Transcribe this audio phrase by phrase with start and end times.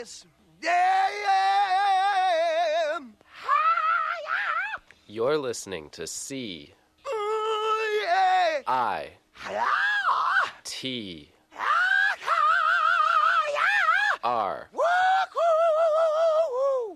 [0.00, 0.06] Yeah,
[0.62, 1.68] yeah,
[2.92, 2.98] yeah.
[5.06, 6.72] You're listening to C.
[7.06, 8.62] Ooh, yeah.
[8.66, 9.10] I.
[9.32, 9.66] Hi-ya.
[10.64, 11.30] T.
[11.52, 12.32] Hi-ya.
[14.24, 14.70] R.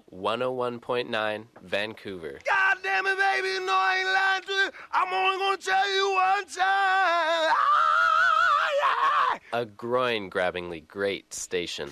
[0.08, 2.38] One oh one point nine Vancouver.
[2.48, 3.58] God damn it, baby.
[3.66, 4.70] No, I ain't lying to you.
[4.92, 7.52] I'm only going to tell you one time.
[7.52, 9.60] Ah, yeah.
[9.60, 11.90] A groin grabbingly great station.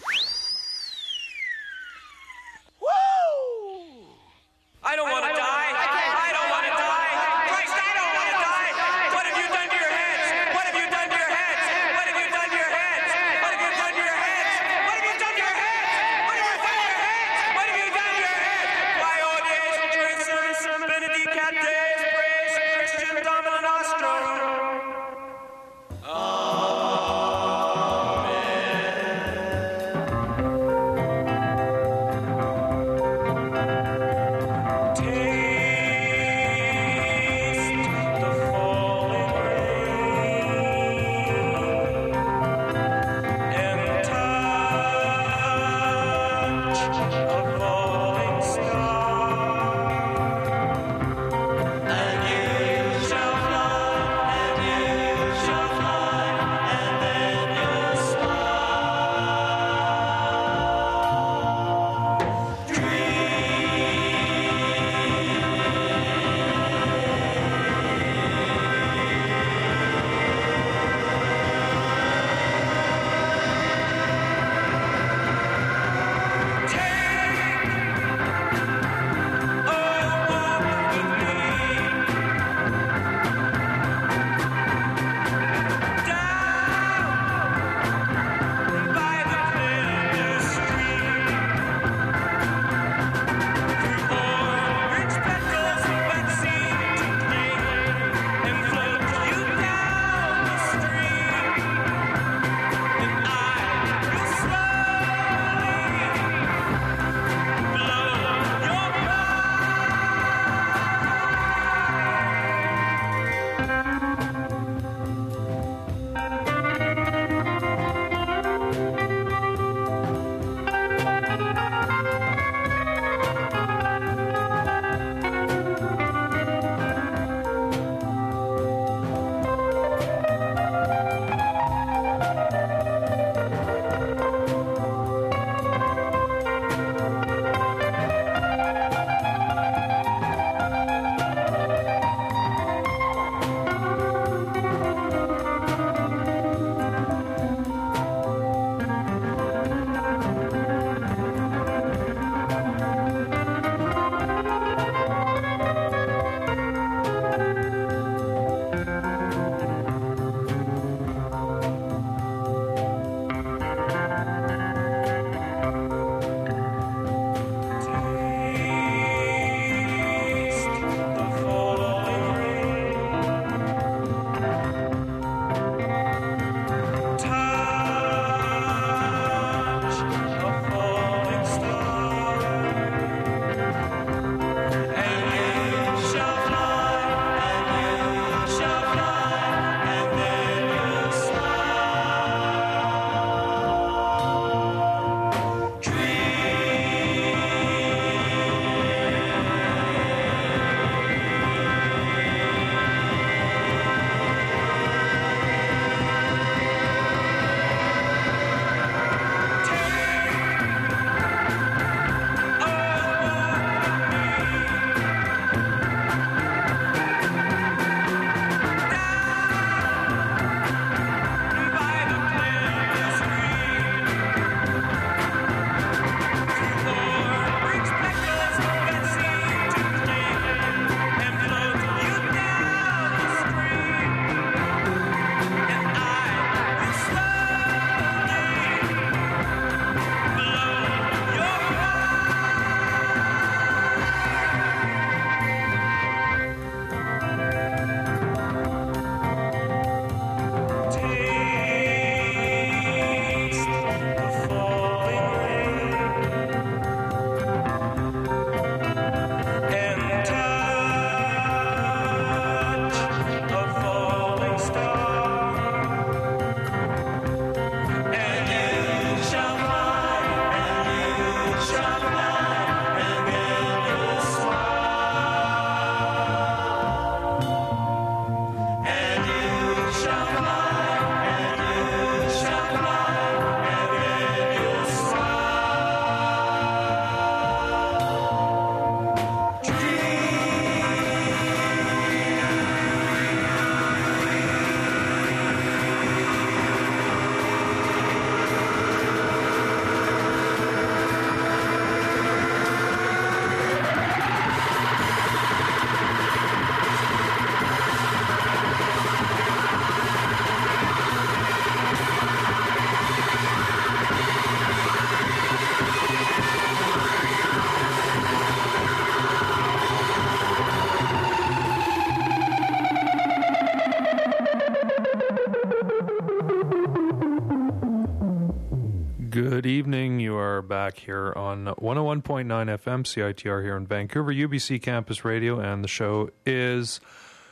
[330.93, 336.29] Back here on 101.9 FM CITR here in Vancouver, UBC Campus Radio, and the show
[336.44, 337.00] is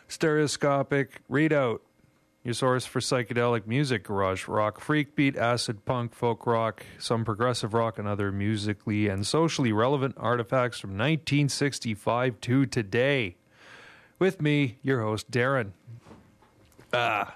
[0.08, 1.80] Stereoscopic Readout,
[2.44, 7.72] your source for psychedelic music, garage rock, freak beat, acid punk, folk rock, some progressive
[7.72, 13.36] rock, and other musically and socially relevant artifacts from 1965 to today.
[14.18, 15.70] With me, your host, Darren.
[16.92, 17.34] Ah,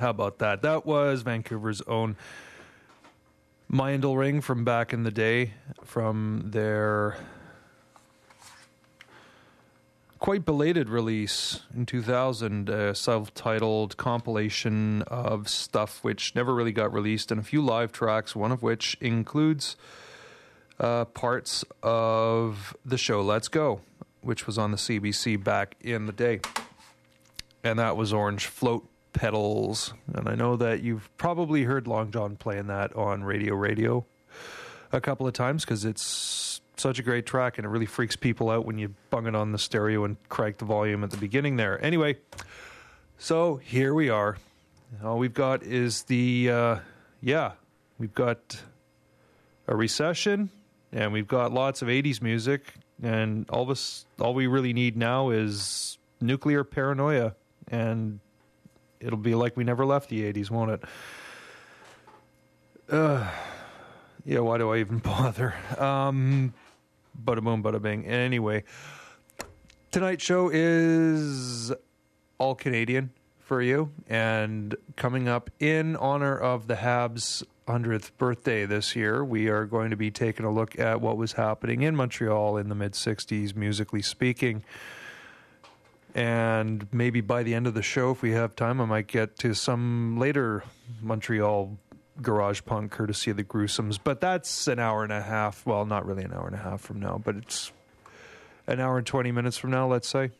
[0.00, 0.62] how about that?
[0.62, 2.16] That was Vancouver's own
[3.74, 7.16] Mindel Ring from back in the day, from their
[10.20, 16.92] quite belated release in 2000, a self titled compilation of stuff which never really got
[16.92, 19.74] released, and a few live tracks, one of which includes
[20.78, 23.80] uh, parts of the show Let's Go,
[24.20, 26.40] which was on the CBC back in the day.
[27.64, 29.94] And that was Orange Float Pedals.
[30.12, 34.04] And I know that you've probably heard Long John playing that on Radio Radio
[34.92, 38.50] a couple of times because it's such a great track and it really freaks people
[38.50, 41.56] out when you bung it on the stereo and crank the volume at the beginning
[41.56, 41.82] there.
[41.82, 42.16] Anyway,
[43.16, 44.36] so here we are.
[45.02, 46.76] All we've got is the, uh,
[47.22, 47.52] yeah,
[47.98, 48.60] we've got
[49.66, 50.50] a recession
[50.92, 55.30] and we've got lots of 80s music and all this all we really need now
[55.30, 57.34] is nuclear paranoia
[57.68, 58.20] and
[59.04, 60.82] it'll be like we never left the 80s won't it?
[62.90, 63.30] Uh
[64.24, 65.54] yeah why do i even bother?
[65.78, 66.54] Um
[67.22, 68.64] bada boom bada bing anyway
[69.92, 71.72] tonight's show is
[72.38, 78.96] all canadian for you and coming up in honor of the habs 100th birthday this
[78.96, 82.56] year we are going to be taking a look at what was happening in montreal
[82.56, 84.64] in the mid 60s musically speaking
[86.14, 89.36] and maybe by the end of the show, if we have time, I might get
[89.40, 90.62] to some later
[91.02, 91.76] Montreal
[92.22, 93.98] garage punk courtesy of the Gruesomes.
[94.02, 95.66] But that's an hour and a half.
[95.66, 97.72] Well, not really an hour and a half from now, but it's
[98.66, 100.30] an hour and 20 minutes from now, let's say.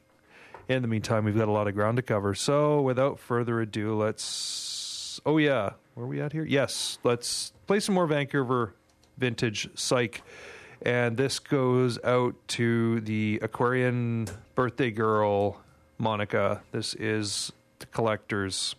[0.69, 2.35] In the meantime, we've got a lot of ground to cover.
[2.35, 5.21] So without further ado, let's.
[5.27, 5.71] Oh, yeah.
[5.95, 6.45] Where are we at here?
[6.45, 6.99] Yes.
[7.03, 8.75] Let's play some more Vancouver
[9.19, 10.23] vintage psych.
[10.83, 15.61] And this goes out to the Aquarian birthday girl,
[15.99, 16.63] Monica.
[16.73, 18.75] This is the collectors.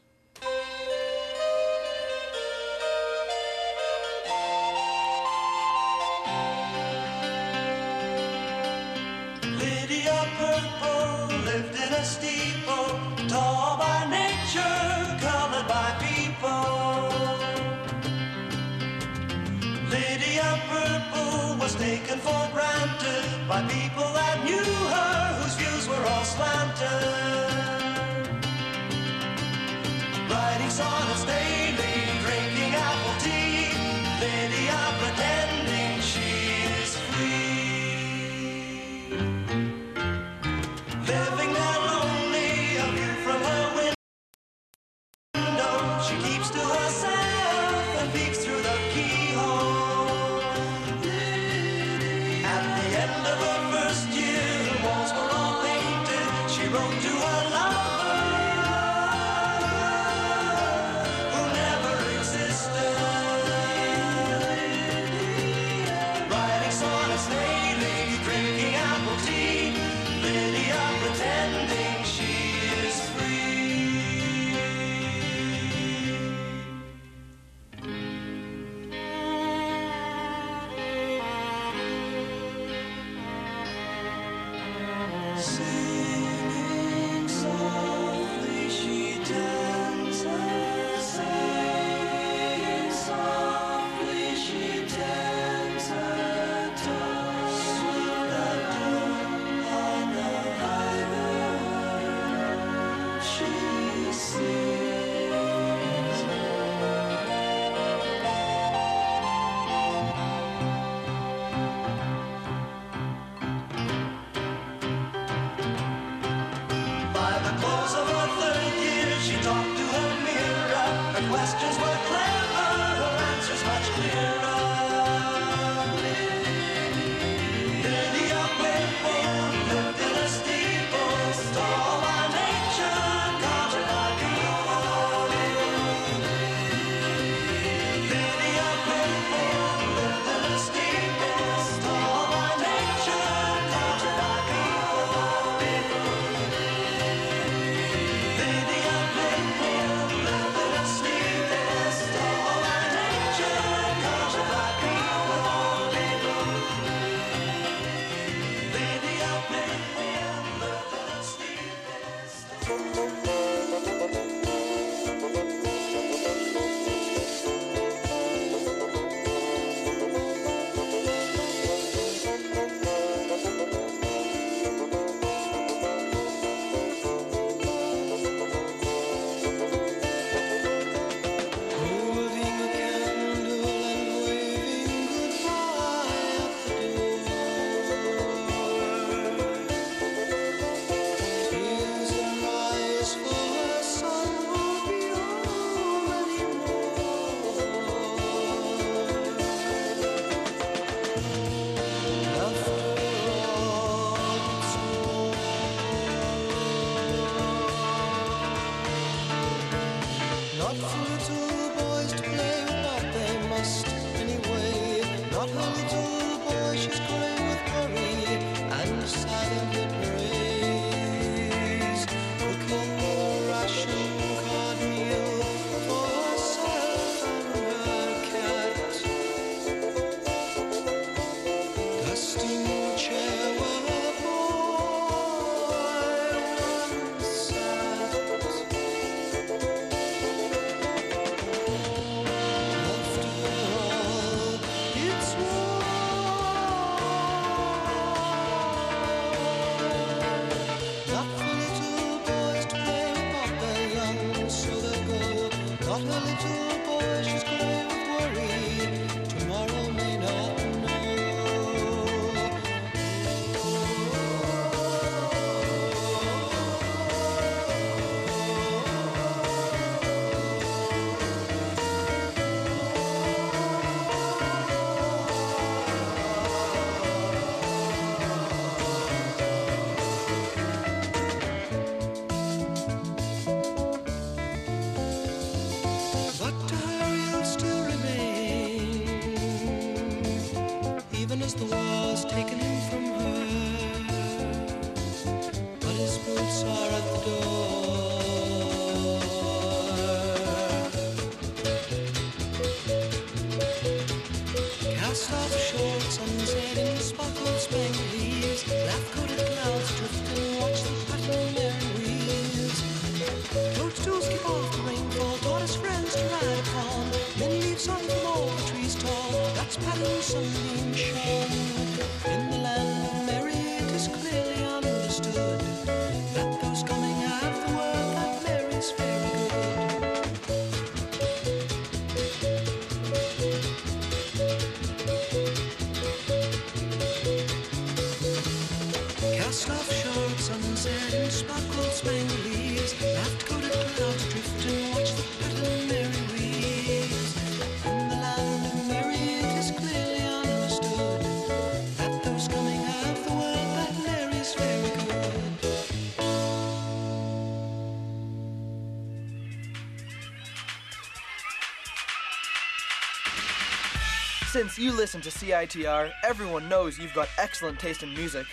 [364.55, 368.45] Since you listen to CITR, everyone knows you've got excellent taste in music.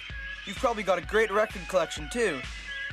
[0.45, 2.41] You've probably got a great record collection too.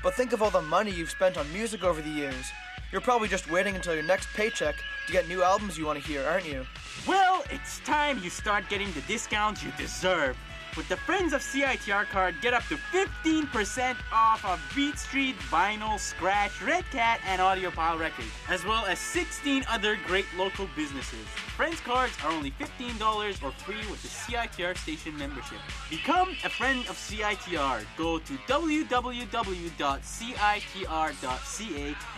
[0.03, 2.51] But think of all the money you've spent on music over the years.
[2.91, 4.75] You're probably just waiting until your next paycheck
[5.07, 6.67] to get new albums you want to hear, aren't you?
[7.07, 10.37] Well, it's time you start getting the discounts you deserve
[10.79, 15.99] with the Friends of CITR card, get up to 15% off of Beat Street, Vinyl,
[15.99, 21.27] Scratch, Red Cat, and AudioPile Records, as well as 16 other great local businesses.
[21.57, 25.57] Friends cards are only $15 or free with the CITR station membership.
[25.89, 27.83] Become a friend of CITR.
[27.97, 28.95] Go to www.citr.ca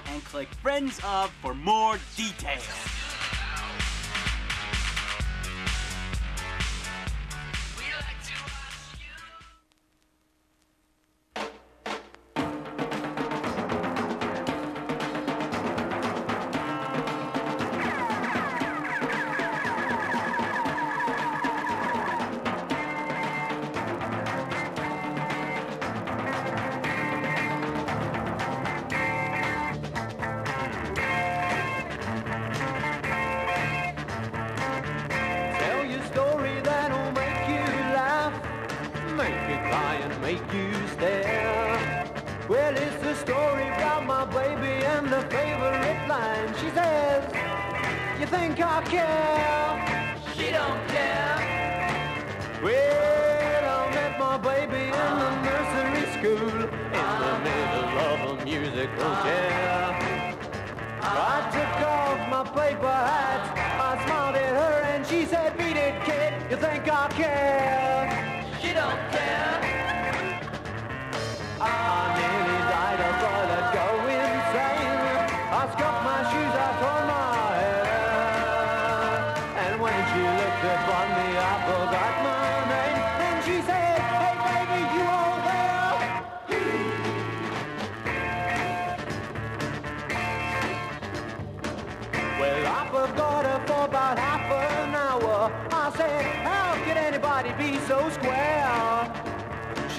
[0.05, 3.20] and click Friends of for more details.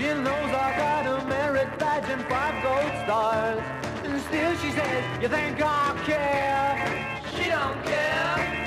[0.02, 3.62] She knows I got a merit badge and five gold stars.
[4.02, 7.20] And still she says, you think I care?
[7.36, 8.61] She don't care.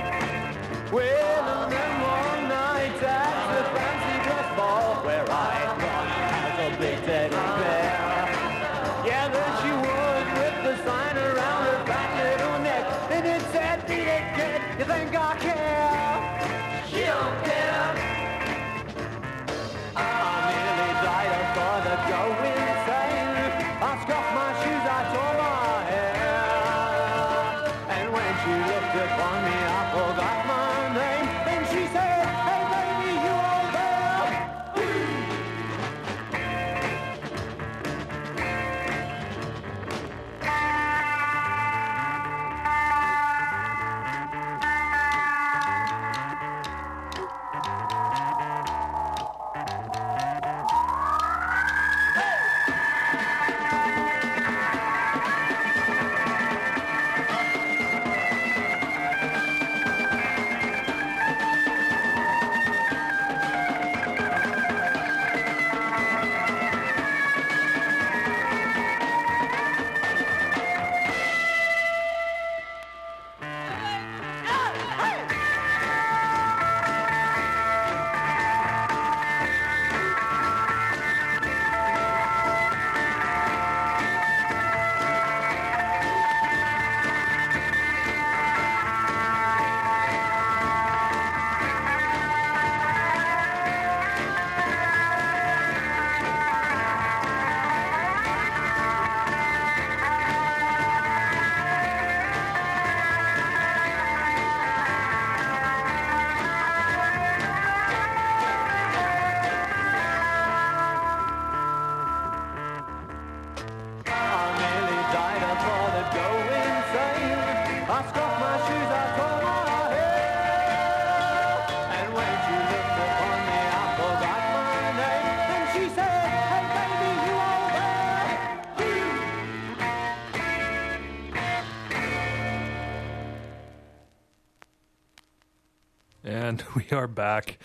[136.92, 137.58] we are back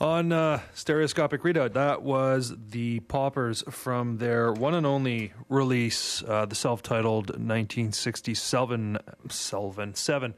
[0.00, 1.74] on uh, Stereoscopic Readout.
[1.74, 8.98] That was the Paupers from their one and only release, uh, the self titled 1967
[9.28, 10.34] Selvin 7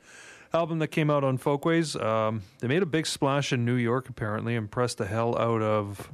[0.53, 1.97] album that came out on Folkways.
[1.97, 6.11] Um, they made a big splash in New York, apparently, impressed the hell out of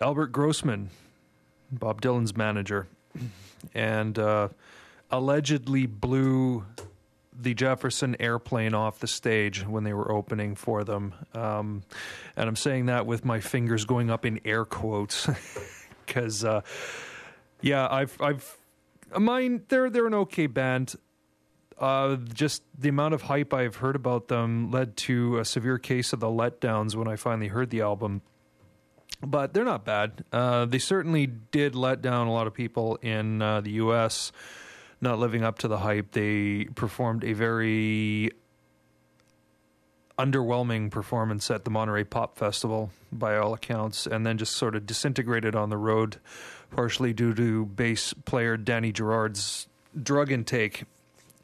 [0.00, 0.90] Albert Grossman,
[1.70, 2.88] Bob Dylan's manager,
[3.74, 4.48] and uh,
[5.10, 6.64] allegedly blew
[7.38, 11.14] the Jefferson airplane off the stage when they were opening for them.
[11.34, 11.82] Um,
[12.36, 15.28] and I'm saying that with my fingers going up in air quotes
[16.06, 16.62] because, uh,
[17.60, 18.56] yeah, I've, I've,
[19.18, 20.94] mine, they're, they're an okay band.
[21.78, 26.14] Uh, just the amount of hype I've heard about them led to a severe case
[26.14, 28.22] of the letdowns when I finally heard the album.
[29.22, 30.24] But they're not bad.
[30.32, 34.32] Uh, they certainly did let down a lot of people in uh, the U.S
[35.00, 36.12] not living up to the hype.
[36.12, 38.30] They performed a very
[40.18, 44.86] underwhelming performance at the Monterey Pop Festival, by all accounts, and then just sort of
[44.86, 46.16] disintegrated on the road,
[46.70, 49.68] partially due to bass player Danny Gerrard's
[50.00, 50.84] drug intake,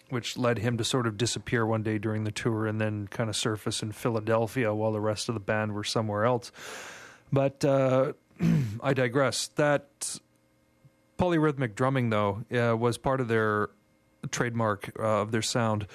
[0.09, 3.29] which led him to sort of disappear one day during the tour and then kind
[3.31, 6.51] of surface in Philadelphia while the rest of the band were somewhere else.
[7.33, 8.12] But uh,
[8.83, 9.49] I digress.
[9.49, 10.19] That
[11.22, 13.70] polyrhythmic drumming, though, uh, was part of their
[14.32, 15.87] trademark uh, of their sound.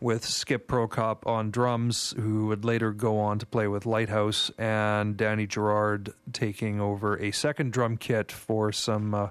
[0.00, 5.16] With Skip Prokop on drums, who would later go on to play with Lighthouse, and
[5.16, 9.28] Danny Gerrard taking over a second drum kit for some, uh,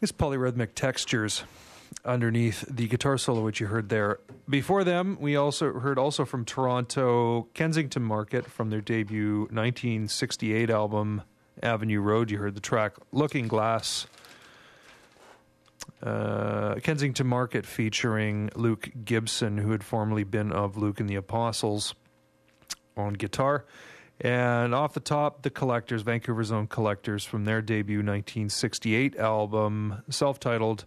[0.00, 1.42] polyrhythmic textures
[2.04, 4.20] underneath the guitar solo which you heard there.
[4.48, 11.22] Before them, we also heard also from Toronto Kensington Market from their debut 1968 album
[11.64, 12.30] Avenue Road.
[12.30, 14.06] You heard the track Looking Glass.
[16.02, 21.94] Uh, Kensington Market featuring Luke Gibson, who had formerly been of Luke and the Apostles,
[22.96, 23.64] on guitar.
[24.20, 30.38] And off the top, the Collectors, Vancouver's own Collectors, from their debut 1968 album, self
[30.38, 30.84] titled,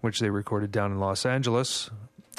[0.00, 1.90] which they recorded down in Los Angeles.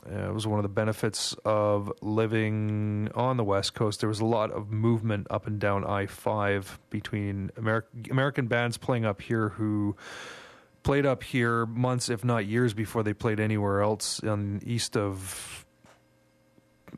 [0.07, 3.99] Uh, it was one of the benefits of living on the West Coast.
[3.99, 8.77] There was a lot of movement up and down I 5 between Ameri- American bands
[8.77, 9.95] playing up here who
[10.83, 15.65] played up here months, if not years, before they played anywhere else on east of,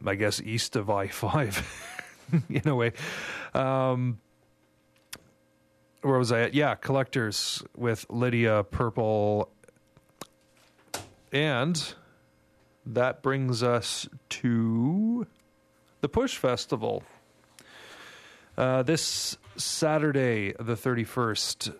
[0.05, 2.93] I guess, east of I 5 in a way.
[3.53, 4.19] Um,
[6.01, 6.53] where was I at?
[6.53, 9.49] Yeah, Collectors with Lydia Purple.
[11.31, 11.93] And
[12.85, 15.27] that brings us to
[16.01, 17.03] the Push Festival.
[18.57, 21.73] Uh, this Saturday, the 31st,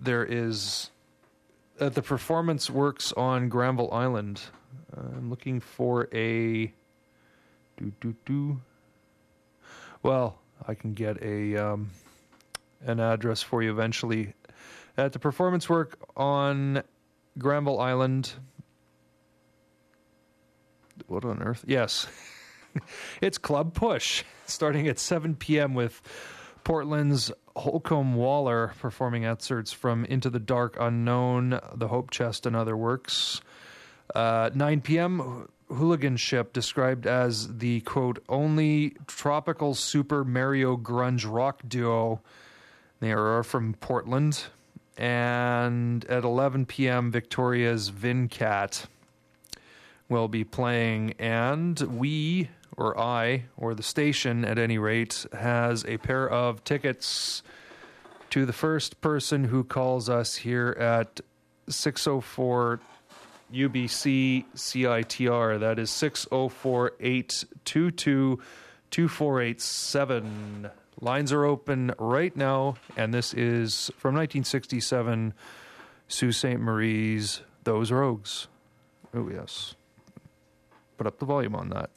[0.00, 0.90] there is
[1.80, 4.42] uh, the performance works on Granville Island.
[4.96, 6.72] Uh, I'm looking for a.
[7.76, 8.60] Do, do, do.
[10.02, 11.90] Well, I can get a um,
[12.84, 14.34] an address for you eventually.
[14.96, 16.82] At the performance work on
[17.38, 18.32] Granville Island,
[21.12, 21.64] what on earth?
[21.66, 22.06] Yes.
[23.20, 25.74] it's Club Push, starting at 7 p.m.
[25.74, 26.00] with
[26.64, 32.76] Portland's Holcombe Waller performing excerpts from Into the Dark Unknown, The Hope Chest, and other
[32.76, 33.40] works.
[34.14, 41.60] Uh, 9 p.m., Hooligan Ship, described as the quote, only tropical super Mario grunge rock
[41.66, 42.20] duo.
[43.00, 44.44] They are from Portland.
[44.96, 48.86] And at 11 p.m., Victoria's Vincat
[50.08, 55.96] will be playing, and we, or I, or the station at any rate, has a
[55.98, 57.42] pair of tickets
[58.30, 61.20] to the first person who calls us here at
[61.68, 62.80] 604
[63.52, 65.60] UBC CITR.
[65.60, 68.40] That is 604 822
[68.90, 70.70] 2487.
[71.00, 75.34] Lines are open right now, and this is from 1967
[76.08, 76.58] Sault Ste.
[76.58, 78.48] Marie's Those Rogues.
[79.14, 79.74] Oh, yes
[81.02, 81.90] put up the volume on that.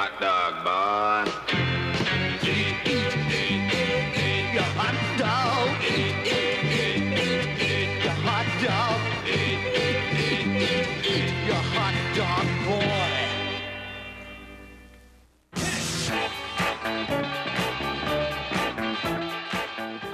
[0.00, 1.49] hot dog, boy.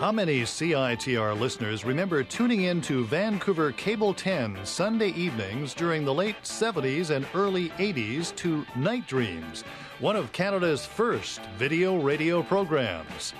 [0.07, 6.14] How many CITR listeners remember tuning in to Vancouver Cable 10 Sunday evenings during the
[6.14, 9.64] late 70s and early 80s to Night Dreams,
[9.99, 13.35] one of Canada's first video radio programs?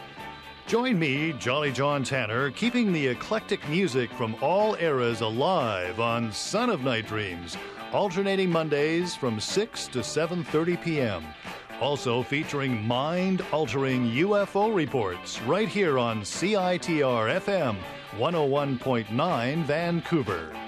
[0.67, 6.69] Join me, Jolly John Tanner, keeping the eclectic music from all eras alive on Son
[6.69, 7.57] of Night Dreams,
[7.93, 11.25] alternating Mondays from 6 to 7:30 p.m.
[11.81, 17.77] Also featuring mind altering UFO reports right here on CITR FM
[18.17, 20.66] 101.9 Vancouver.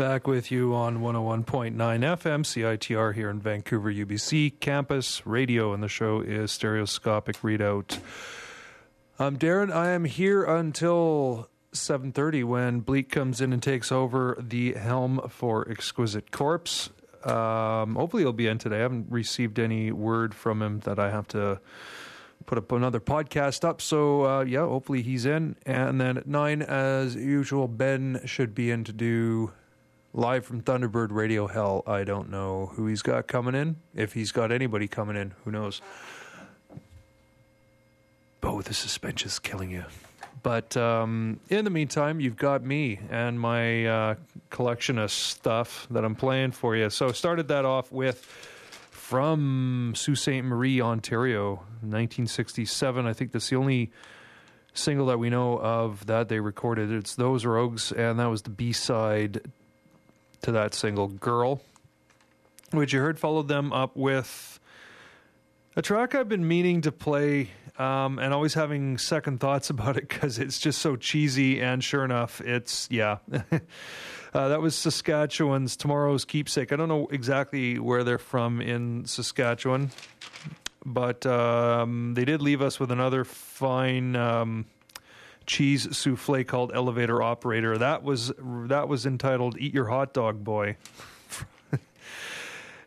[0.00, 5.88] Back with you on 101.9 FM, CITR here in Vancouver, UBC campus radio, and the
[5.88, 8.00] show is Stereoscopic Readout.
[9.18, 9.70] I'm Darren.
[9.70, 15.70] I am here until 7.30 when Bleak comes in and takes over the helm for
[15.70, 16.88] Exquisite Corpse.
[17.22, 18.78] Um, hopefully he'll be in today.
[18.78, 21.60] I haven't received any word from him that I have to
[22.46, 23.82] put up another podcast up.
[23.82, 25.56] So uh, yeah, hopefully he's in.
[25.66, 29.52] And then at nine, as usual, Ben should be in to do
[30.12, 31.82] live from Thunderbird Radio Hell.
[31.86, 33.76] I don't know who he's got coming in.
[33.94, 35.80] If he's got anybody coming in, who knows?
[38.42, 39.84] Oh, the suspense is killing you.
[40.42, 44.14] But um, in the meantime, you've got me and my uh,
[44.48, 46.88] collection of stuff that I'm playing for you.
[46.90, 48.24] So started that off with
[48.90, 50.42] from Sault Ste.
[50.42, 53.06] Marie, Ontario, 1967.
[53.06, 53.92] I think that's the only
[54.72, 56.90] single that we know of that they recorded.
[56.90, 59.42] It's Those Rogues, and that was the B side
[60.42, 61.60] to that single, Girl,
[62.70, 64.60] which you heard followed them up with
[65.76, 70.08] a track I've been meaning to play um, and always having second thoughts about it
[70.08, 71.60] because it's just so cheesy.
[71.60, 73.18] And sure enough, it's, yeah.
[73.32, 76.72] uh, that was Saskatchewan's Tomorrow's Keepsake.
[76.72, 79.90] I don't know exactly where they're from in Saskatchewan,
[80.84, 84.16] but um, they did leave us with another fine.
[84.16, 84.66] Um,
[85.46, 87.78] cheese souffle called Elevator Operator.
[87.78, 90.76] That was that was entitled "Eat Your Hot Dog, Boy."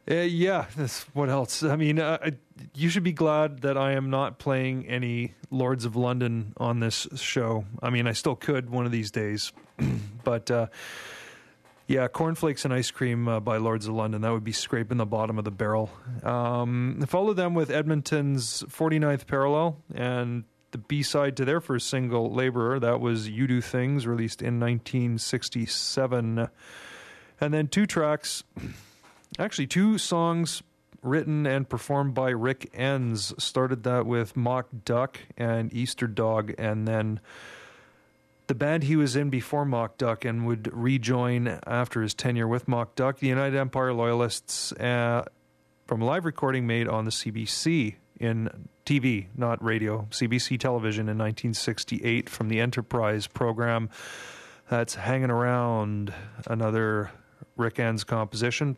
[0.09, 1.63] Uh, yeah, that's, what else?
[1.63, 2.31] I mean, uh,
[2.75, 7.07] you should be glad that I am not playing any Lords of London on this
[7.15, 7.63] show.
[7.81, 9.53] I mean, I still could one of these days,
[10.25, 10.67] but uh,
[11.87, 14.21] yeah, Cornflakes and Ice Cream uh, by Lords of London.
[14.21, 15.89] That would be scraping the bottom of the barrel.
[16.23, 20.43] Um, follow them with Edmonton's 49th Parallel and
[20.73, 22.79] the B side to their first single, Laborer.
[22.79, 26.49] That was You Do Things, released in 1967.
[27.39, 28.43] And then two tracks,
[29.39, 30.61] actually, two songs
[31.01, 33.33] written and performed by Rick Enns.
[33.41, 37.19] Started that with Mock Duck and Easter Dog, and then
[38.47, 42.67] the band he was in before Mock Duck and would rejoin after his tenure with
[42.67, 45.23] Mock Duck, the United Empire Loyalists, uh,
[45.87, 51.17] from a live recording made on the CBC in TV, not radio, CBC television in
[51.17, 53.89] 1968 from the Enterprise program.
[54.69, 56.13] That's Hanging Around,
[56.47, 57.11] another
[57.57, 58.77] Rick Enns composition.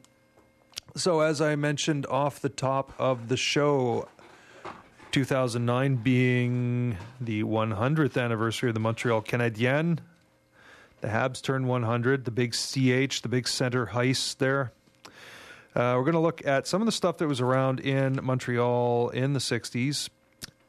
[0.95, 4.07] So, as I mentioned off the top of the show,
[5.11, 9.99] 2009 being the 100th anniversary of the Montreal Canadiens.
[11.01, 14.71] The Habs turned 100, the big CH, the big center heist there.
[15.75, 19.09] Uh, we're going to look at some of the stuff that was around in Montreal
[19.09, 20.09] in the 60s.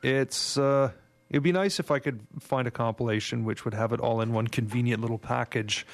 [0.02, 0.90] It's uh,
[1.30, 4.32] it'd be nice if I could find a compilation which would have it all in
[4.32, 5.86] one convenient little package,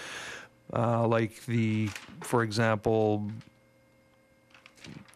[0.72, 1.90] uh, like the,
[2.22, 3.30] for example,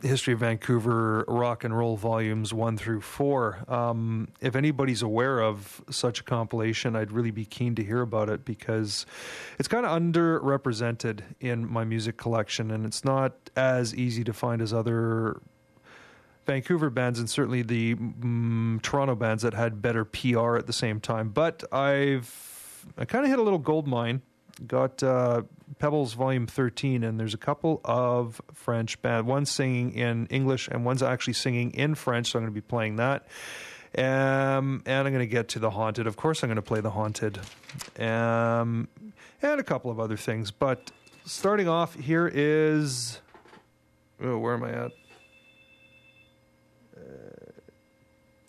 [0.03, 3.64] History of Vancouver Rock and Roll Volumes 1 through 4.
[3.67, 8.29] Um, if anybody's aware of such a compilation, I'd really be keen to hear about
[8.29, 9.07] it because
[9.59, 14.61] it's kind of underrepresented in my music collection and it's not as easy to find
[14.61, 15.41] as other
[16.47, 21.01] Vancouver bands and certainly the mm, Toronto bands that had better PR at the same
[21.01, 21.31] time.
[21.31, 24.23] But I've I kind of hit a little gold mine.
[24.67, 25.43] Got uh,
[25.79, 29.27] Pebbles Volume 13, and there's a couple of French band.
[29.27, 32.31] One's singing in English, and one's actually singing in French.
[32.31, 33.27] So I'm going to be playing that.
[33.99, 36.07] Um, and I'm going to get to the Haunted.
[36.07, 37.39] Of course, I'm going to play the Haunted,
[37.99, 38.89] um,
[39.43, 40.51] and a couple of other things.
[40.51, 40.91] But
[41.25, 43.21] starting off, here is
[44.23, 44.93] oh, where am I at?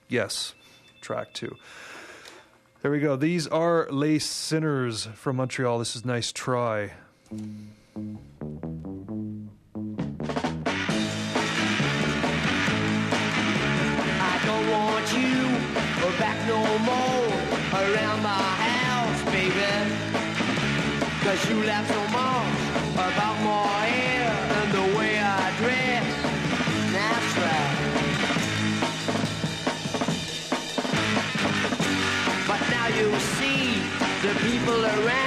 [0.09, 0.53] Yes,
[1.01, 1.55] track two.
[2.81, 3.17] There we go.
[3.17, 5.79] These are Les Sinners from Montreal.
[5.79, 6.93] This is Nice Try.
[7.29, 7.33] I
[14.45, 15.43] don't want you
[16.17, 17.27] back no more
[34.87, 35.26] around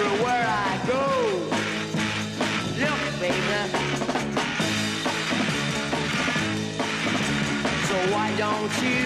[0.00, 1.04] everywhere I go.
[2.80, 3.60] Look, baby.
[7.88, 9.04] So why don't you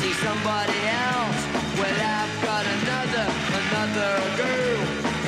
[0.00, 1.40] see somebody else?
[1.78, 3.26] Well, I've got another,
[3.60, 4.80] another girl,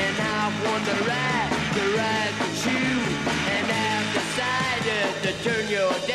[0.05, 3.15] and I've won the right, the right to choose,
[3.55, 6.14] and I've decided to turn you down.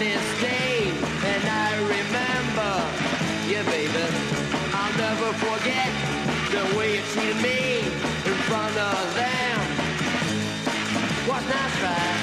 [0.00, 0.90] This day,
[1.24, 2.72] and I remember
[3.50, 4.06] yeah, baby.
[4.72, 5.90] I'll never forget
[6.48, 7.80] the way you treated me
[8.24, 9.58] in front of them.
[11.28, 12.16] What's not baby?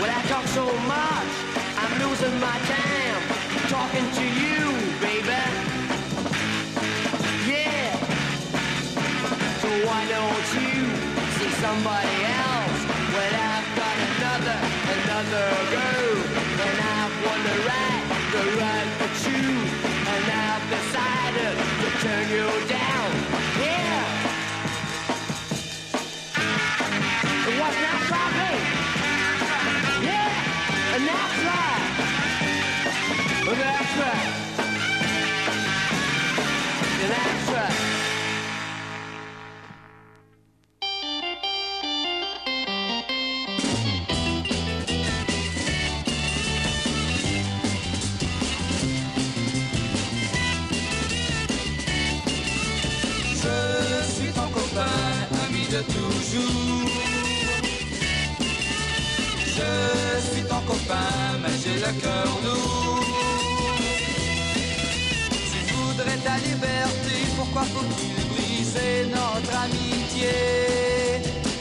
[0.00, 1.32] Well, I talk so much,
[1.78, 3.22] I'm losing my time
[3.70, 4.62] talking to you,
[4.98, 5.42] baby.
[7.46, 7.94] Yeah.
[9.62, 10.74] So why don't you
[11.38, 12.05] see somebody?
[15.70, 15.88] go.
[16.66, 19.65] And I've won the right, the right to choose.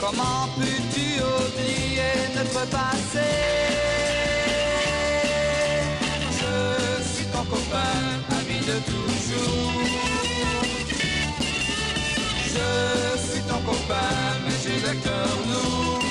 [0.05, 3.27] Comment peux-tu oublier notre passé?
[6.29, 8.03] Je suis ton copain,
[8.37, 9.81] ami de toujours.
[12.53, 14.13] Je suis ton copain,
[14.45, 16.01] mais j'ai le cœur lourd.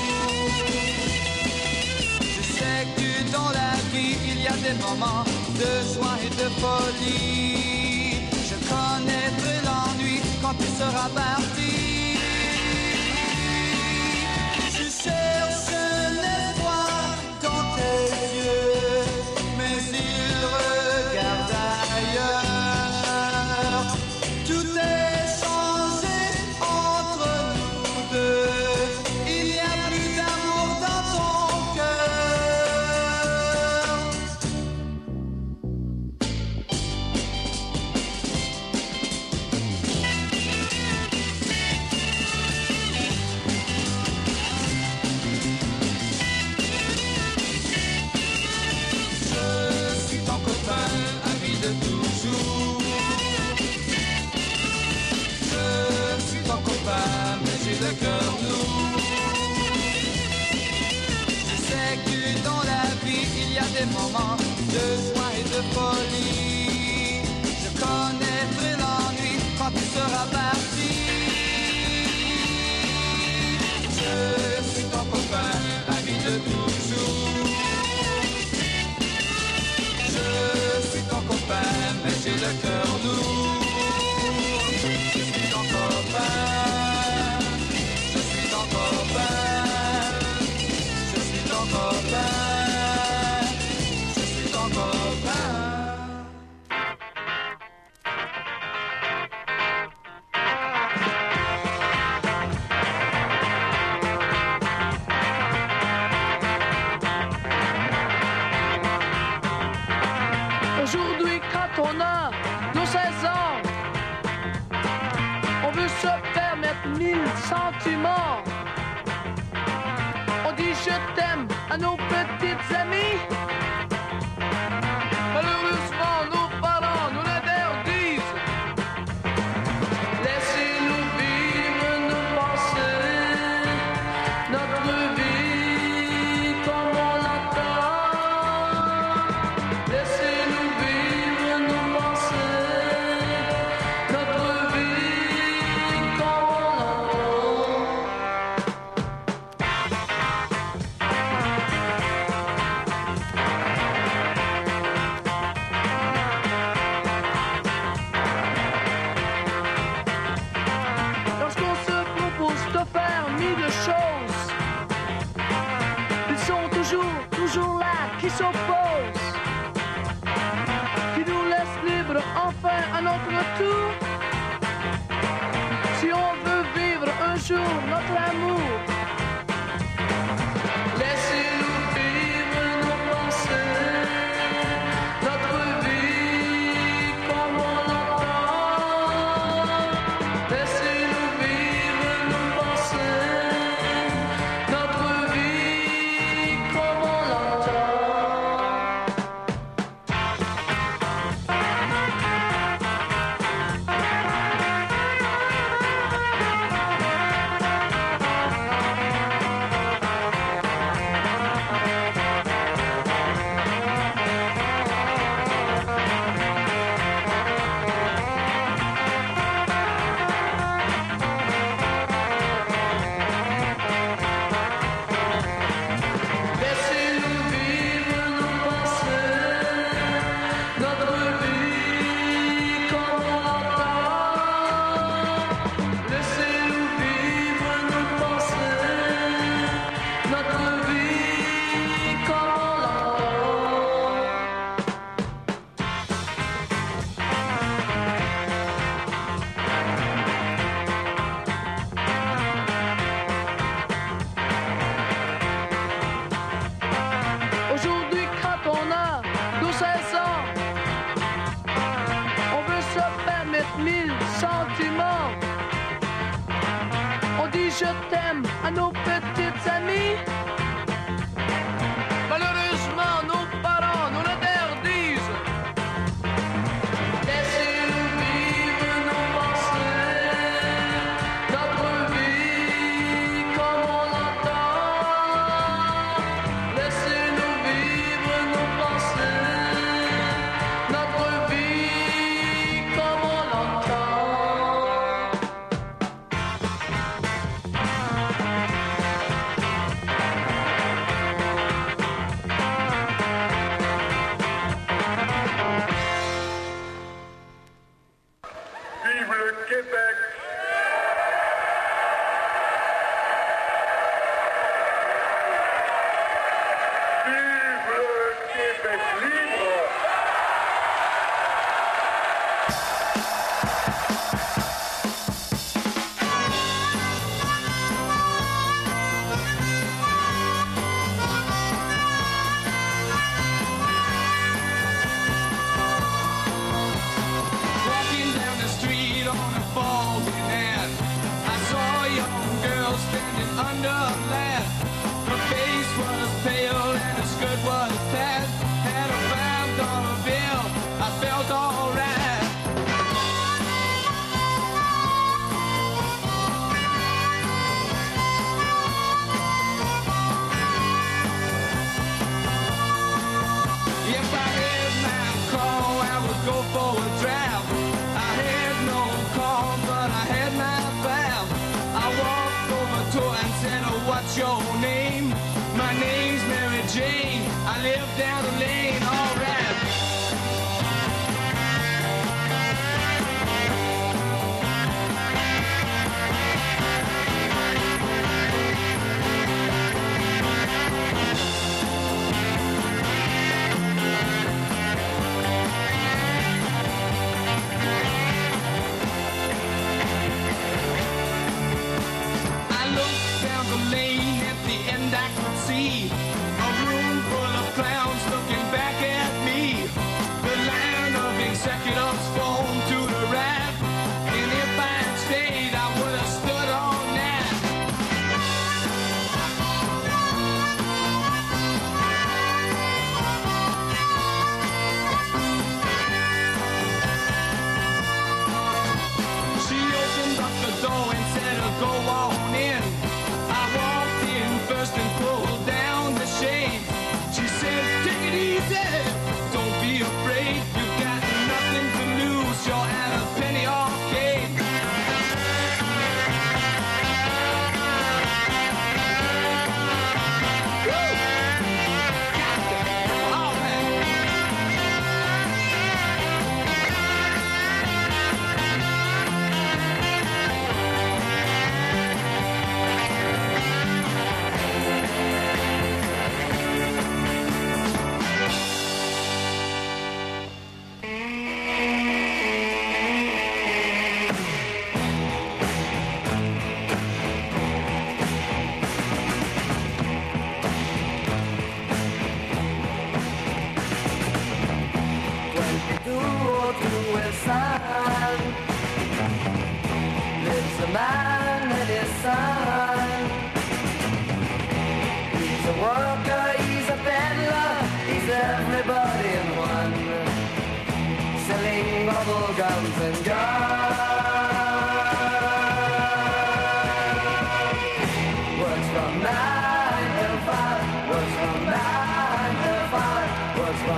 [2.20, 5.22] Je sais que dans la vie, il y a des moments
[5.60, 8.16] de joie et de folie.
[8.48, 11.93] Je connaîtrai l'ennui quand tu seras parti.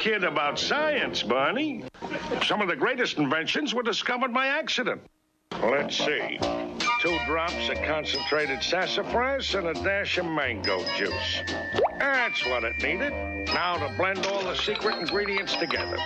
[0.00, 1.84] kid about science, Barney.
[2.46, 5.02] Some of the greatest inventions were discovered by accident.
[5.62, 6.38] Let's see.
[7.02, 11.42] Two drops of concentrated sassafras and a dash of mango juice.
[11.98, 13.12] That's what it needed.
[13.48, 15.98] Now to blend all the secret ingredients together.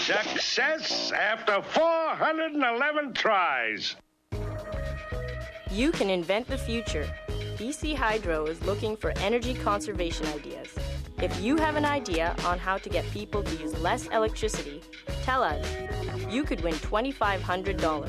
[0.00, 3.96] Success after 411 tries.
[5.70, 7.06] You can invent the future.
[7.58, 10.72] BC Hydro is looking for energy conservation ideas.
[11.20, 14.80] If you have an idea on how to get people to use less electricity,
[15.24, 15.66] tell us.
[16.30, 18.08] You could win $2,500.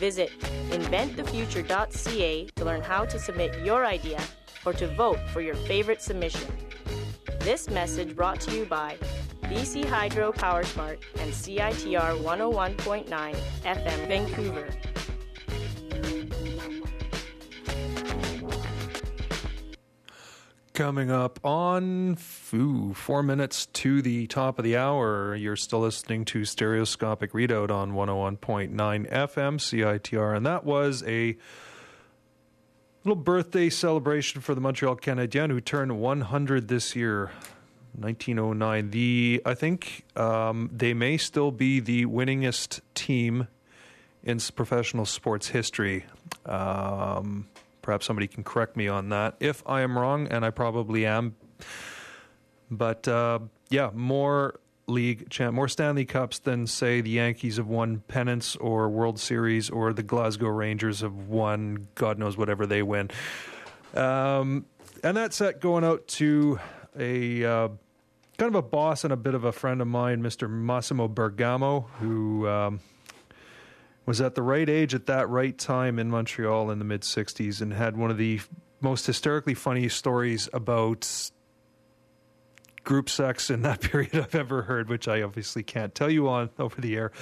[0.00, 0.32] Visit
[0.70, 4.20] inventthefuture.ca to learn how to submit your idea
[4.66, 6.50] or to vote for your favorite submission.
[7.38, 8.96] This message brought to you by
[9.44, 14.66] BC Hydro Power Smart and CITR 101.9 FM Vancouver.
[20.78, 25.34] Coming up on Foo, four minutes to the top of the hour.
[25.34, 28.70] You're still listening to Stereoscopic Readout on 101.9
[29.10, 31.36] FM CITR, and that was a
[33.02, 37.32] little birthday celebration for the Montreal Canadiens, who turned 100 this year,
[37.98, 38.90] 1909.
[38.90, 43.48] The I think um, they may still be the winningest team
[44.22, 46.06] in professional sports history.
[46.46, 47.48] Um,
[47.88, 51.36] perhaps somebody can correct me on that if I am wrong, and I probably am.
[52.70, 53.38] But uh,
[53.70, 58.90] yeah, more league champ, more Stanley Cups than say the Yankees have won pennants or
[58.90, 63.10] World Series or the Glasgow Rangers have won God knows whatever they win.
[63.94, 64.66] Um,
[65.02, 66.60] and that set going out to
[66.94, 67.68] a uh,
[68.36, 70.46] kind of a boss and a bit of a friend of mine, Mr.
[70.50, 72.80] Massimo Bergamo, who um,
[74.08, 77.60] was at the right age at that right time in Montreal in the mid 60s
[77.60, 78.40] and had one of the
[78.80, 81.30] most hysterically funny stories about
[82.84, 86.48] group sex in that period I've ever heard, which I obviously can't tell you on
[86.58, 87.12] over the air.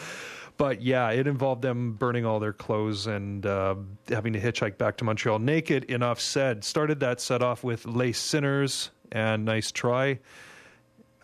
[0.59, 3.74] But yeah, it involved them burning all their clothes and uh,
[4.09, 5.84] having to hitchhike back to Montreal naked.
[5.84, 6.62] Enough said.
[6.62, 10.20] Started that set off with Les Sinners and Nice Try.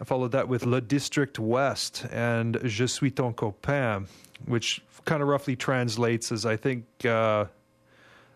[0.01, 4.09] I followed that with Le District West and Je suis ton copain,
[4.45, 7.47] which kind of roughly translates as I think uh,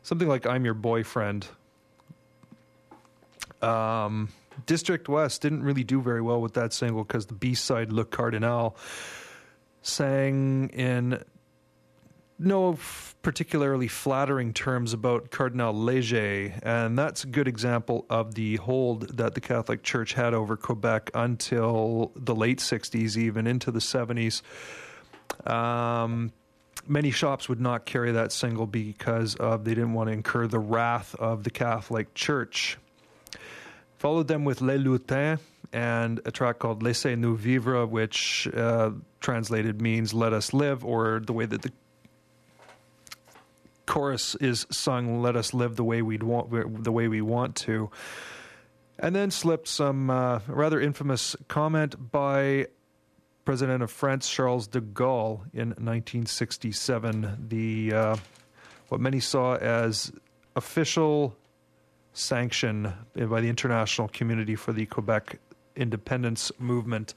[0.03, 1.47] something like I'm your boyfriend.
[3.63, 4.29] Um,
[4.67, 8.05] District West didn't really do very well with that single because the B side, Le
[8.05, 8.77] Cardinal,
[9.83, 11.23] sang in
[12.39, 18.57] no f- particularly flattering terms about Cardinal Leger, and that's a good example of the
[18.57, 23.79] hold that the Catholic Church had over Quebec until the late 60s, even into the
[23.79, 24.43] 70s.
[25.51, 26.33] Um,
[26.89, 30.59] many shops would not carry that single because of they didn't want to incur the
[30.59, 32.79] wrath of the Catholic Church.
[33.99, 35.39] Followed them with Les Lutins
[35.73, 41.33] and a track called Laissez-nous vivre, which uh, translated means "Let us live," or the
[41.33, 41.73] way that the
[43.87, 47.91] chorus is sung, "Let us live the way we'd want, the way we want to."
[48.99, 52.69] And then slipped some uh, rather infamous comment by
[53.47, 57.47] President of France Charles de Gaulle in 1967.
[57.49, 58.17] The uh,
[58.89, 60.13] what many saw as
[60.57, 61.35] official
[62.13, 65.39] sanction by the international community for the Quebec
[65.77, 67.15] independence movement.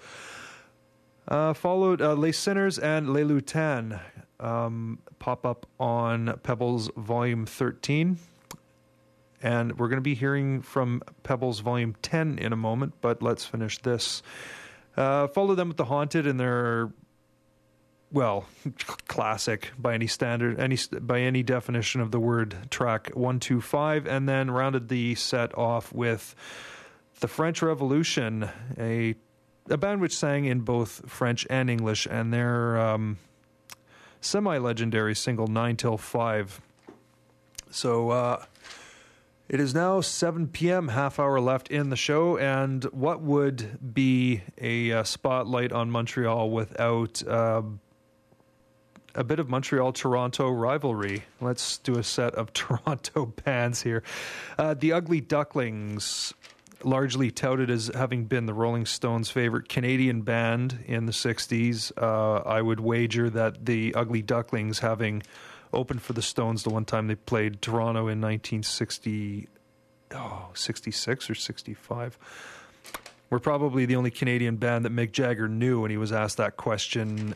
[1.27, 3.99] Uh, followed uh, Les Sinners and Les Lutins
[4.39, 8.19] um, pop up on Pebbles Volume 13.
[9.41, 13.45] And we're going to be hearing from Pebbles Volume 10 in a moment, but let's
[13.45, 14.21] finish this.
[14.99, 16.91] Uh, follow them with The Haunted and their
[18.11, 18.45] well,
[19.07, 24.05] classic by any standard, any by any definition of the word track one two five,
[24.05, 26.35] and then rounded the set off with
[27.21, 29.15] the French Revolution, a
[29.69, 33.17] a band which sang in both French and English, and their um,
[34.19, 36.59] semi-legendary single Nine Till Five.
[37.71, 38.09] So.
[38.09, 38.45] Uh,
[39.49, 44.43] it is now 7 p.m., half hour left in the show, and what would be
[44.59, 47.63] a uh, spotlight on Montreal without uh,
[49.15, 51.23] a bit of Montreal Toronto rivalry?
[51.41, 54.03] Let's do a set of Toronto bands here.
[54.59, 56.31] Uh, the Ugly Ducklings,
[56.83, 61.91] largely touted as having been the Rolling Stones' favorite Canadian band in the 60s.
[61.97, 65.23] Uh, I would wager that the Ugly Ducklings, having
[65.73, 69.47] opened for the Stones the one time they played Toronto in 1960,
[70.13, 72.17] oh, 66 or 65.
[73.29, 76.57] We're probably the only Canadian band that Mick Jagger knew when he was asked that
[76.57, 77.35] question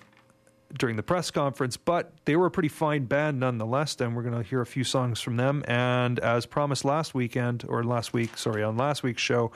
[0.78, 4.42] during the press conference, but they were a pretty fine band nonetheless, and we're going
[4.42, 5.64] to hear a few songs from them.
[5.68, 9.52] And as promised last weekend, or last week, sorry, on last week's show,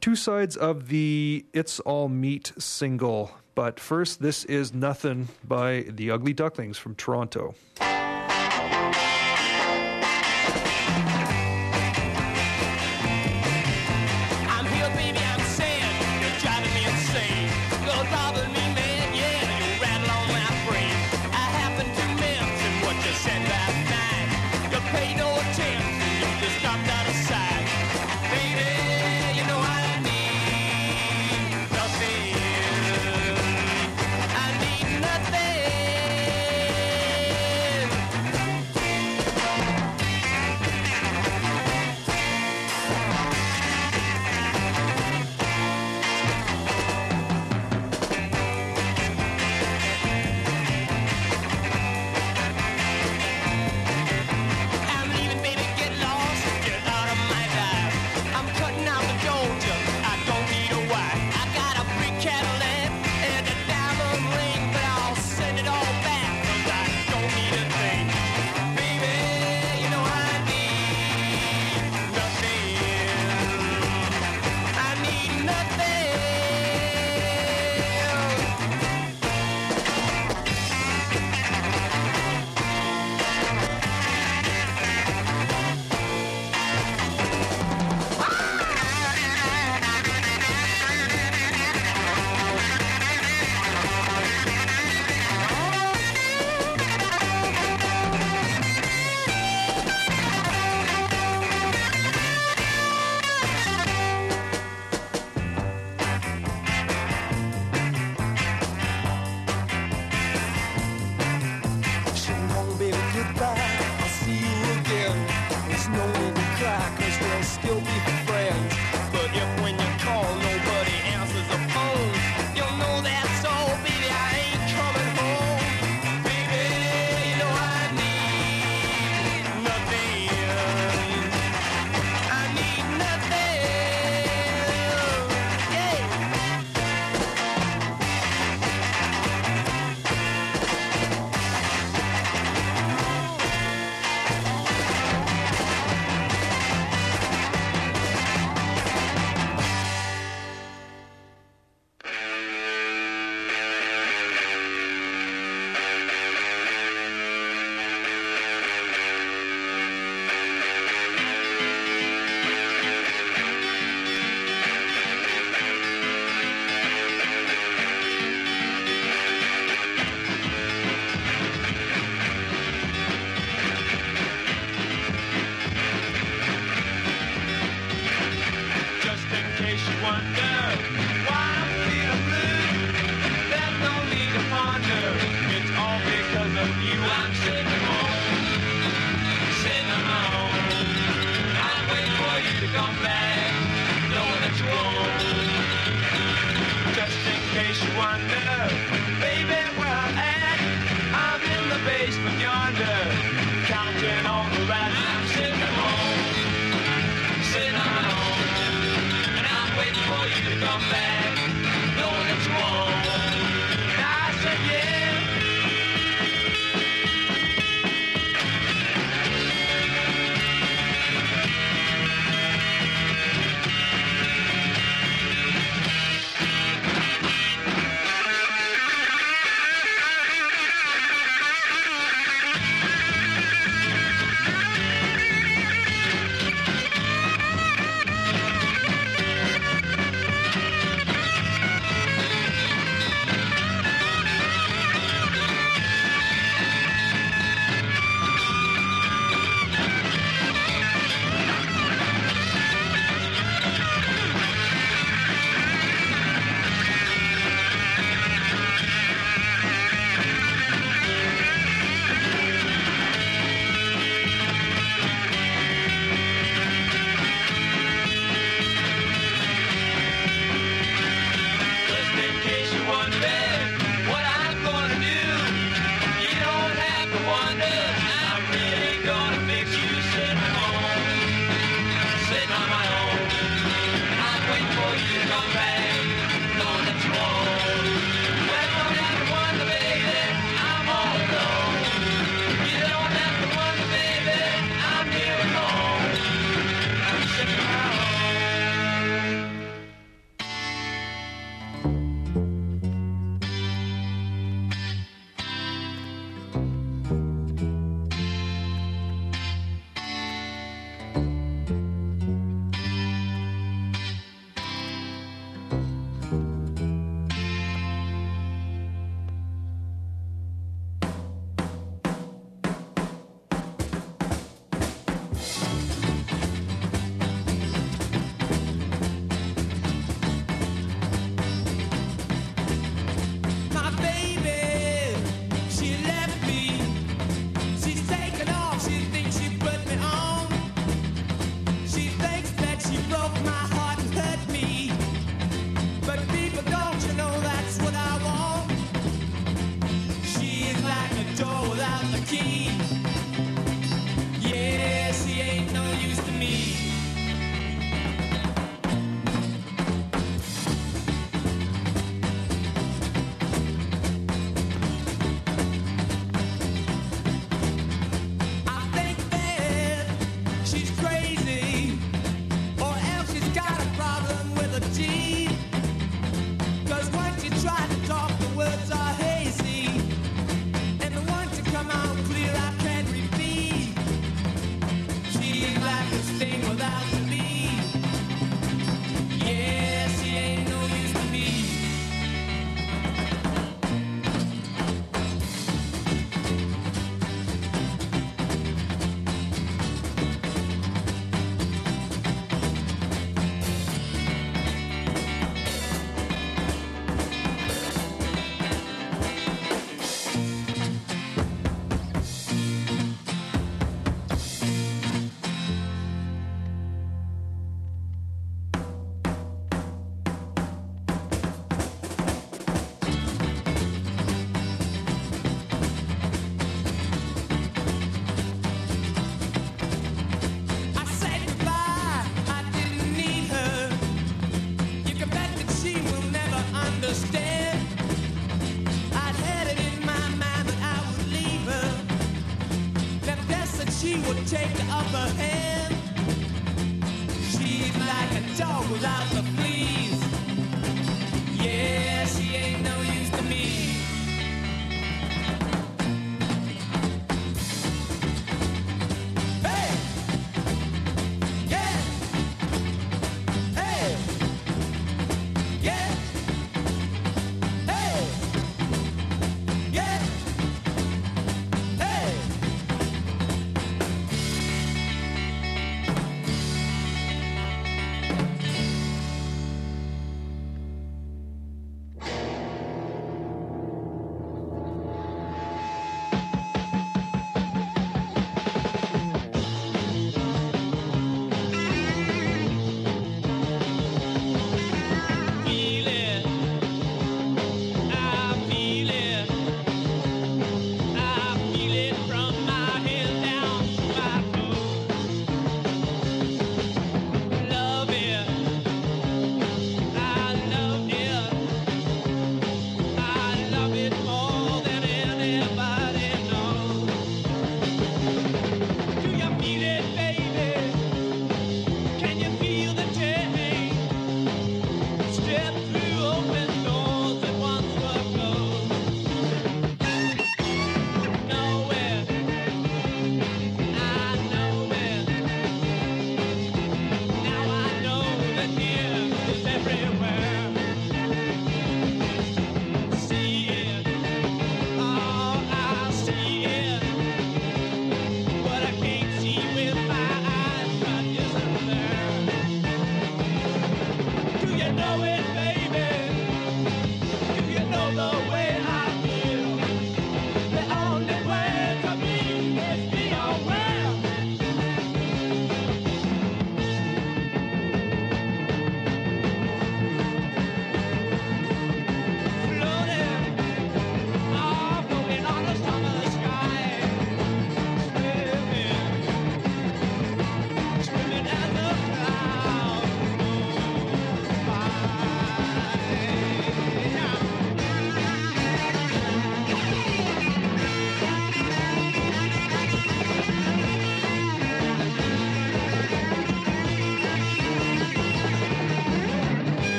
[0.00, 6.10] two sides of the It's All Meat single but first, this is Nothing by The
[6.10, 7.54] Ugly Ducklings from Toronto.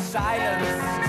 [0.00, 1.03] Silence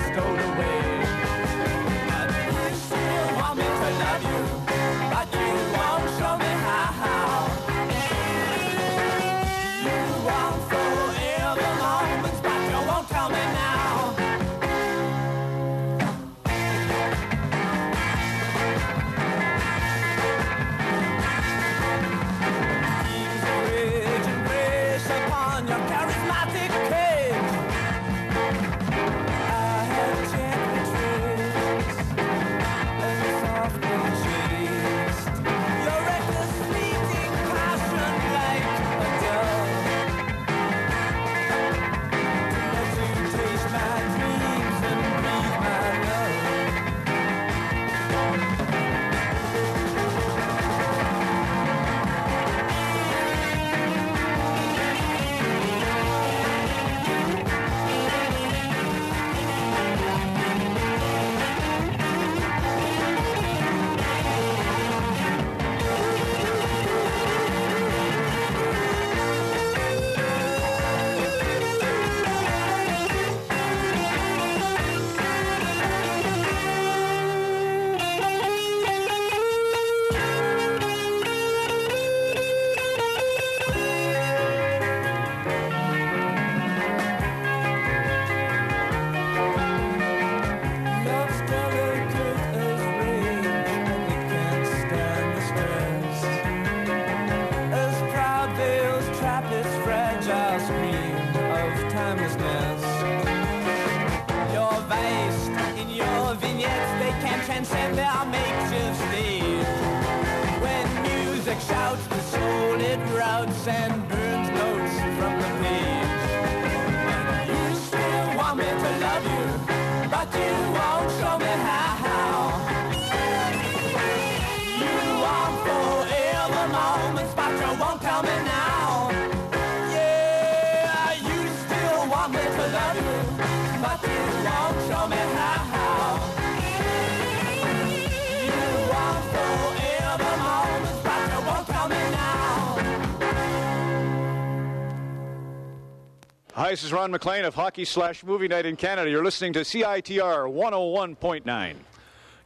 [146.76, 149.08] this is Ron MacLean of Hockey Slash Movie Night in Canada.
[149.08, 151.74] You're listening to CITR 101.9.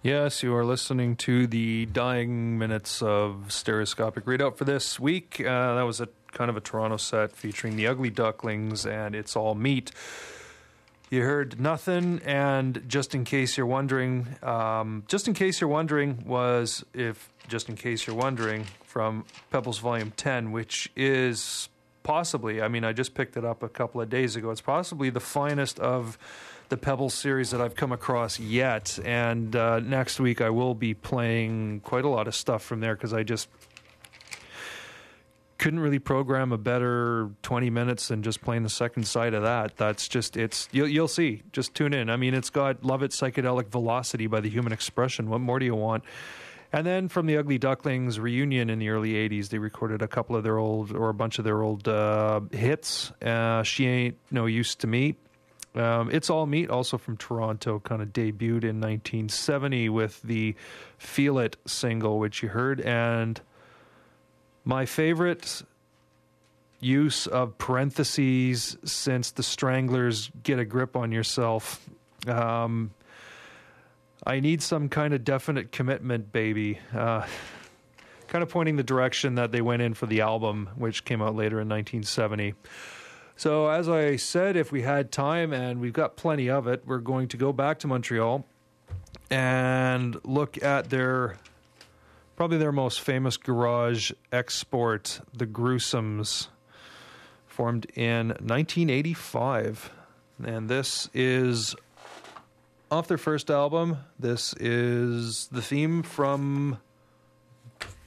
[0.04, 5.40] Yes, you are listening to the dying minutes of stereoscopic readout for this week.
[5.40, 9.34] Uh, that was a kind of a Toronto set featuring the Ugly Ducklings and It's
[9.34, 9.90] All Meat.
[11.10, 16.22] You heard nothing, and just in case you're wondering, um, just in case you're wondering,
[16.24, 21.68] was if just in case you're wondering from Pebbles Volume 10, which is
[22.02, 24.50] possibly, I mean, I just picked it up a couple of days ago.
[24.50, 26.18] It's possibly the finest of
[26.68, 28.98] the Pebbles series that I've come across yet.
[29.04, 32.94] And uh, next week I will be playing quite a lot of stuff from there
[32.94, 33.48] because I just
[35.58, 39.76] couldn't really program a better 20 minutes than just playing the second side of that.
[39.76, 41.42] That's just, it's, you'll, you'll see.
[41.52, 42.08] Just tune in.
[42.08, 45.28] I mean, it's got Love at Psychedelic Velocity by the Human Expression.
[45.28, 46.04] What more do you want?
[46.72, 50.36] And then from the Ugly Ducklings reunion in the early 80s, they recorded a couple
[50.36, 53.10] of their old, or a bunch of their old uh, hits.
[53.22, 55.16] Uh, she Ain't No Use to Me.
[55.74, 60.54] Um, it's All Meat, also from Toronto, kind of debuted in 1970 with the
[60.98, 62.80] Feel It single, which you heard.
[62.80, 63.40] And
[64.64, 65.62] my favorite
[66.80, 71.88] use of parentheses since the Stranglers get a grip on yourself.
[72.26, 72.90] Um,
[74.26, 76.78] I need some kind of definite commitment, baby.
[76.94, 77.26] Uh,
[78.28, 81.34] kind of pointing the direction that they went in for the album, which came out
[81.34, 82.54] later in 1970.
[83.36, 86.98] So, as I said, if we had time, and we've got plenty of it, we're
[86.98, 88.44] going to go back to Montreal
[89.30, 91.36] and look at their
[92.36, 96.48] probably their most famous garage export, the Gruesomes,
[97.46, 99.90] formed in 1985.
[100.42, 101.74] And this is
[102.90, 103.98] off their first album.
[104.18, 106.78] This is the theme from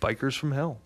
[0.02, 0.80] Bikers from Hell.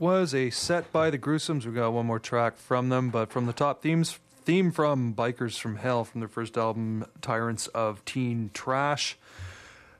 [0.00, 1.64] was a set by the Gruesomes.
[1.64, 5.58] We got one more track from them, but from the top themes theme from Bikers
[5.58, 9.18] from Hell from their first album, Tyrants of Teen Trash.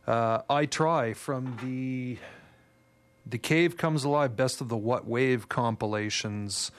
[0.06, 2.16] Uh, I Try from the
[3.28, 6.70] The Cave Comes Alive Best of the What Wave compilations.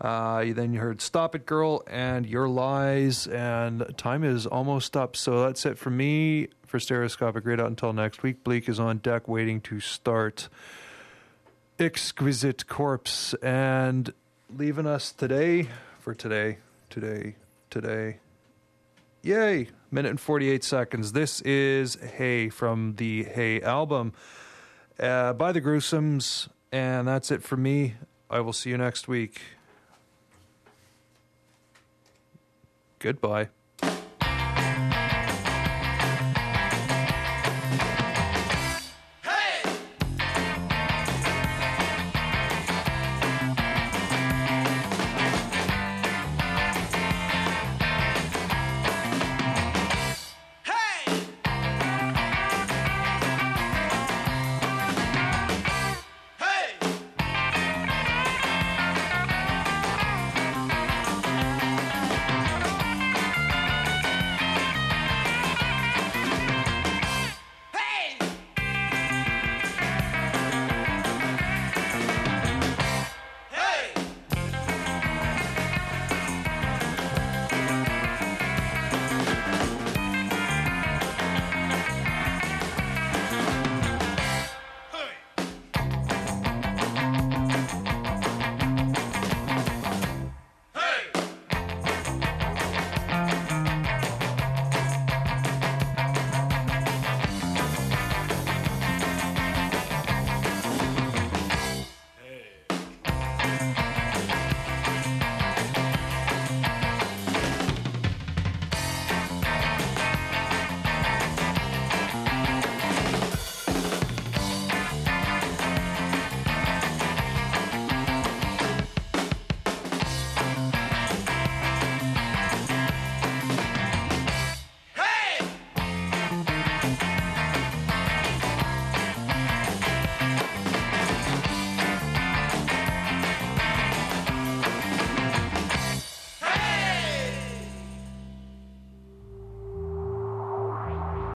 [0.00, 5.16] Uh, then you heard Stop It Girl and Your Lies, and time is almost up.
[5.16, 7.66] So that's it for me for Stereoscopic Readout.
[7.66, 10.48] Until next week, Bleak is on deck waiting to start
[11.78, 14.12] exquisite corpse and
[14.54, 15.68] leaving us today
[16.00, 16.58] for today,
[16.90, 17.36] today,
[17.70, 18.18] today.
[19.22, 19.68] Yay!
[19.90, 21.12] Minute and 48 seconds.
[21.12, 24.12] This is Hey from the Hey album
[24.98, 26.48] uh, by the Gruesomes.
[26.70, 27.94] And that's it for me.
[28.28, 29.40] I will see you next week.
[32.98, 33.48] Goodbye.